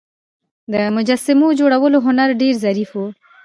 [0.71, 3.01] د مجسمو جوړولو هنر ډیر ظریف و